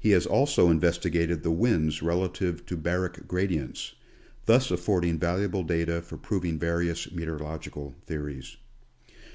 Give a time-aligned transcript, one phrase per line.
[0.00, 3.94] He has also investigated the winds relative to baric gradients,
[4.46, 8.56] thus affording valuable data for proving various meteorological theories.